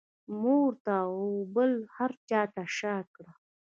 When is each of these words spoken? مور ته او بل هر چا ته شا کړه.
مور 0.41 0.71
ته 0.85 0.95
او 1.17 1.27
بل 1.55 1.71
هر 1.95 2.11
چا 2.29 2.41
ته 2.53 2.63
شا 2.77 2.95
کړه. 3.13 3.31